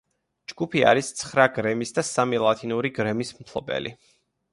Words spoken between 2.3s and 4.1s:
ლათინური გრემის მფლობელი.